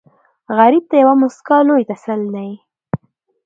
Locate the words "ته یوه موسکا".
0.89-1.57